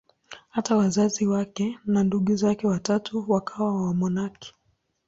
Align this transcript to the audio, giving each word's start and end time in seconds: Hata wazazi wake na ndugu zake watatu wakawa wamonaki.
Hata 0.49 0.75
wazazi 0.75 1.27
wake 1.27 1.79
na 1.85 2.03
ndugu 2.03 2.35
zake 2.35 2.67
watatu 2.67 3.25
wakawa 3.27 3.85
wamonaki. 3.85 4.55